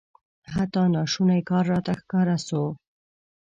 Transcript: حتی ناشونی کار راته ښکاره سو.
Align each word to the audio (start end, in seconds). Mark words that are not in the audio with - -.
حتی 0.55 0.83
ناشونی 0.95 1.39
کار 1.49 1.63
راته 1.73 1.93
ښکاره 2.01 2.37
سو. 2.47 2.63